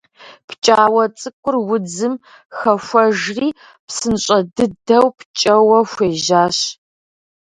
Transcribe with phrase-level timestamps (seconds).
[0.47, 2.13] Пкӏауэ цӏыкӏур удзым
[2.57, 3.49] хэхуэжри
[3.85, 6.57] псынщӏэ дыдэу пкӏэуэ хуежьащ.